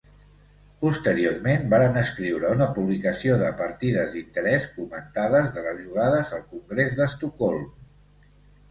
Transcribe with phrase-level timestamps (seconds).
[0.85, 7.75] Posteriorment, varen escriure una publicació de partides d'interès comentades de les jugades al Congrés d'Estocolm.